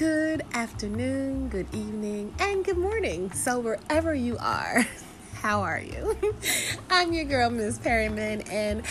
Good 0.00 0.46
afternoon, 0.54 1.50
good 1.50 1.66
evening, 1.74 2.34
and 2.38 2.64
good 2.64 2.78
morning. 2.78 3.30
So, 3.32 3.60
wherever 3.60 4.14
you 4.14 4.38
are, 4.40 4.86
how 5.34 5.60
are 5.60 5.78
you? 5.78 6.16
I'm 6.90 7.12
your 7.12 7.26
girl, 7.26 7.50
Miss 7.50 7.76
Perryman, 7.76 8.40
and 8.50 8.82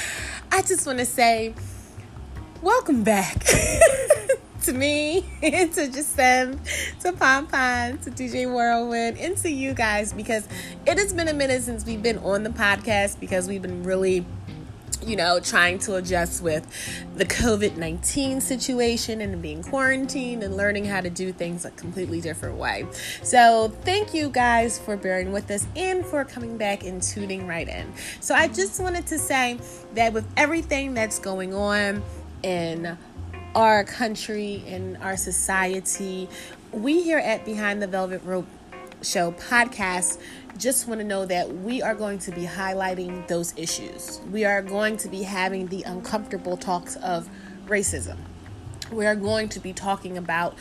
I 0.51 0.61
just 0.61 0.85
want 0.85 0.99
to 0.99 1.05
say, 1.05 1.55
welcome 2.61 3.03
back 3.03 3.43
to 4.65 4.71
me, 4.71 5.21
to 5.41 5.87
Jasem, 5.87 6.59
to 6.99 7.13
Pom 7.13 7.47
Pom, 7.47 7.97
to 7.97 8.11
DJ 8.11 8.45
Whirlwind, 8.45 9.17
and 9.17 9.35
to 9.37 9.49
you 9.49 9.73
guys 9.73 10.13
because 10.13 10.47
it 10.85 10.99
has 10.99 11.11
been 11.11 11.27
a 11.27 11.33
minute 11.33 11.63
since 11.63 11.87
we've 11.87 12.03
been 12.03 12.19
on 12.19 12.43
the 12.43 12.51
podcast 12.51 13.19
because 13.19 13.47
we've 13.47 13.63
been 13.63 13.81
really 13.81 14.27
you 15.09 15.15
know, 15.15 15.39
trying 15.39 15.79
to 15.79 15.95
adjust 15.95 16.43
with 16.43 16.67
the 17.15 17.25
COVID 17.25 17.77
19 17.77 18.41
situation 18.41 19.21
and 19.21 19.41
being 19.41 19.63
quarantined 19.63 20.43
and 20.43 20.55
learning 20.55 20.85
how 20.85 21.01
to 21.01 21.09
do 21.09 21.33
things 21.33 21.65
a 21.65 21.71
completely 21.71 22.21
different 22.21 22.57
way. 22.57 22.85
So, 23.23 23.69
thank 23.81 24.13
you 24.13 24.29
guys 24.29 24.77
for 24.77 24.95
bearing 24.95 25.31
with 25.31 25.49
us 25.49 25.65
and 25.75 26.05
for 26.05 26.23
coming 26.25 26.57
back 26.57 26.83
and 26.83 27.01
tuning 27.01 27.47
right 27.47 27.67
in. 27.67 27.91
So, 28.19 28.35
I 28.35 28.47
just 28.47 28.79
wanted 28.79 29.07
to 29.07 29.17
say 29.17 29.59
that 29.95 30.13
with 30.13 30.27
everything 30.37 30.93
that's 30.93 31.17
going 31.17 31.55
on 31.55 32.03
in 32.43 32.95
our 33.55 33.83
country, 33.83 34.63
in 34.67 34.95
our 34.97 35.17
society, 35.17 36.29
we 36.71 37.01
here 37.01 37.17
at 37.17 37.45
Behind 37.45 37.81
the 37.81 37.87
Velvet 37.87 38.21
Rope 38.23 38.45
Show 39.01 39.31
podcast 39.31 40.19
just 40.57 40.87
want 40.87 40.99
to 40.99 41.07
know 41.07 41.25
that 41.25 41.49
we 41.49 41.81
are 41.81 41.95
going 41.95 42.19
to 42.19 42.31
be 42.31 42.43
highlighting 42.43 43.25
those 43.27 43.53
issues. 43.57 44.19
We 44.29 44.43
are 44.43 44.61
going 44.61 44.97
to 44.97 45.07
be 45.07 45.23
having 45.23 45.67
the 45.67 45.83
uncomfortable 45.83 46.57
talks 46.57 46.97
of 46.97 47.29
racism. 47.65 48.17
We 48.91 49.05
are 49.05 49.15
going 49.15 49.47
to 49.49 49.59
be 49.61 49.71
talking 49.71 50.17
about 50.17 50.55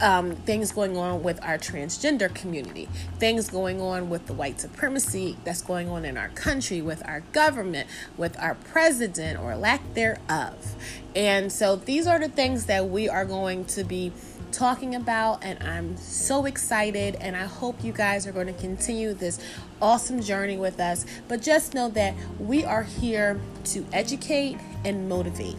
um, 0.00 0.36
things 0.36 0.72
going 0.72 0.96
on 0.96 1.22
with 1.22 1.42
our 1.42 1.58
transgender 1.58 2.32
community, 2.32 2.88
things 3.18 3.48
going 3.48 3.80
on 3.80 4.10
with 4.10 4.26
the 4.26 4.32
white 4.32 4.60
supremacy 4.60 5.36
that's 5.44 5.62
going 5.62 5.88
on 5.88 6.04
in 6.04 6.16
our 6.16 6.28
country, 6.28 6.80
with 6.82 7.04
our 7.06 7.20
government, 7.32 7.88
with 8.16 8.38
our 8.38 8.54
president 8.54 9.40
or 9.40 9.56
lack 9.56 9.94
thereof. 9.94 10.76
And 11.14 11.50
so 11.50 11.76
these 11.76 12.06
are 12.06 12.18
the 12.18 12.28
things 12.28 12.66
that 12.66 12.88
we 12.90 13.08
are 13.08 13.24
going 13.24 13.64
to 13.66 13.84
be 13.84 14.12
talking 14.52 14.94
about, 14.94 15.42
and 15.42 15.62
I'm 15.62 15.96
so 15.96 16.46
excited. 16.46 17.16
And 17.20 17.36
I 17.36 17.44
hope 17.44 17.82
you 17.84 17.92
guys 17.92 18.26
are 18.26 18.32
going 18.32 18.46
to 18.46 18.52
continue 18.52 19.12
this 19.12 19.38
awesome 19.80 20.20
journey 20.20 20.56
with 20.56 20.80
us. 20.80 21.06
But 21.28 21.42
just 21.42 21.74
know 21.74 21.88
that 21.90 22.14
we 22.38 22.64
are 22.64 22.82
here 22.82 23.40
to 23.66 23.86
educate 23.92 24.58
and 24.84 25.08
motivate. 25.08 25.56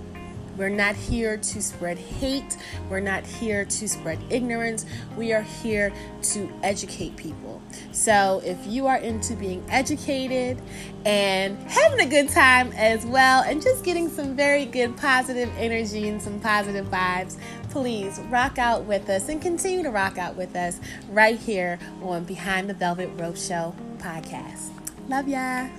We're 0.58 0.70
not 0.70 0.96
here 0.96 1.38
to 1.38 1.62
spread 1.62 1.98
hate. 1.98 2.58
We're 2.90 3.00
not 3.00 3.26
here 3.26 3.66
to 3.66 3.88
spread 3.88 4.20
ignorance. 4.30 4.86
We 5.16 5.34
are 5.34 5.44
here 5.44 5.94
to 6.24 6.52
educate 6.64 7.16
people. 7.16 7.62
So 7.92 8.42
if 8.44 8.58
you 8.66 8.88
are 8.88 8.98
into 8.98 9.36
being 9.36 9.64
educated 9.70 10.60
and 11.06 11.58
having 11.70 12.00
a 12.00 12.10
good 12.10 12.30
time 12.30 12.72
as 12.74 13.06
well, 13.06 13.44
and 13.44 13.62
just 13.62 13.84
getting 13.84 14.10
some 14.10 14.36
very 14.36 14.66
good 14.66 14.98
positive 14.98 15.50
energy 15.58 16.10
and 16.10 16.22
some 16.22 16.40
positive 16.40 16.88
vibes, 16.88 17.38
please 17.70 18.20
rock 18.30 18.58
out 18.58 18.84
with 18.86 19.10
us 19.10 19.30
and 19.30 19.42
continue 19.42 19.84
to 19.84 19.92
rock 19.92 20.18
out 20.18 20.36
with 20.36 20.56
us 20.56 20.80
right 21.10 21.38
here 21.38 21.78
on 22.02 22.24
Behind 22.24 22.70
the 22.70 22.74
Velvet 22.74 23.10
Rope 23.16 23.38
Show 23.38 23.76
podcast. 24.00 24.72
Love 25.08 25.28
ya. 25.28 25.70